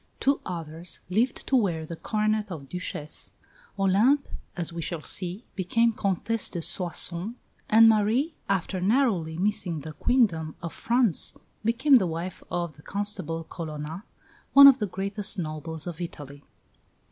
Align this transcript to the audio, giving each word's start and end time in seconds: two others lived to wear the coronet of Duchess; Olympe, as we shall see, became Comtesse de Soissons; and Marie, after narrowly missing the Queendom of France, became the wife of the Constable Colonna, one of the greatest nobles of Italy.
two 0.19 0.39
others 0.47 0.99
lived 1.11 1.45
to 1.45 1.55
wear 1.55 1.85
the 1.85 1.95
coronet 1.95 2.51
of 2.51 2.67
Duchess; 2.67 3.33
Olympe, 3.77 4.27
as 4.57 4.73
we 4.73 4.81
shall 4.81 5.03
see, 5.03 5.43
became 5.55 5.93
Comtesse 5.93 6.49
de 6.49 6.63
Soissons; 6.63 7.35
and 7.69 7.87
Marie, 7.87 8.33
after 8.49 8.81
narrowly 8.81 9.37
missing 9.37 9.81
the 9.81 9.93
Queendom 9.93 10.55
of 10.59 10.73
France, 10.73 11.37
became 11.63 11.99
the 11.99 12.07
wife 12.07 12.41
of 12.49 12.77
the 12.77 12.81
Constable 12.81 13.43
Colonna, 13.43 14.03
one 14.53 14.65
of 14.65 14.79
the 14.79 14.87
greatest 14.87 15.37
nobles 15.37 15.85
of 15.85 16.01
Italy. 16.01 16.43